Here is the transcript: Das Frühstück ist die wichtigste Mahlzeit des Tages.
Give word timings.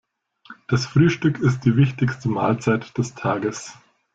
Das 0.67 0.87
Frühstück 0.87 1.37
ist 1.39 1.63
die 1.63 1.75
wichtigste 1.75 2.27
Mahlzeit 2.27 2.97
des 2.97 3.13
Tages. 3.13 3.77